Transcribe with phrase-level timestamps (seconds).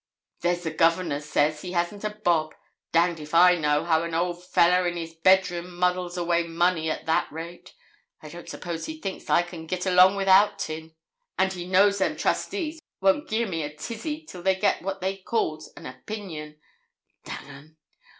[0.39, 2.55] 'There's the Governor says he hasn't a bob!
[2.91, 6.89] Danged if I know how an old fellah in his bed room muddles away money
[6.89, 7.75] at that rate.
[8.19, 10.95] I don't suppose he thinks I can git along without tin,
[11.37, 15.17] and he knows them trustees won't gi'e me a tizzy till they get what they
[15.17, 16.59] calls an opinion
[17.23, 17.77] dang 'em!